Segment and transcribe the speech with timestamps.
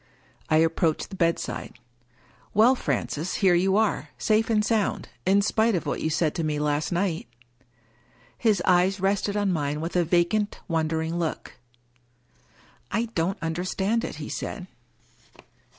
[0.49, 1.77] I approached the bedside."
[2.55, 6.43] Well, Francis, here you are, safe and sound, in spite of what you said to
[6.43, 7.27] me last night"
[8.35, 11.59] His eyes rested on mine with a vacant, wondering look."
[12.99, 14.65] I don't understand it," he said.